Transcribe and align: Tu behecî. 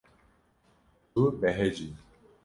Tu 1.13 1.21
behecî. 1.39 1.87